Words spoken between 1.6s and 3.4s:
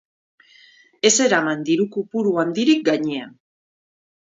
diru-kopuru handirik gainean.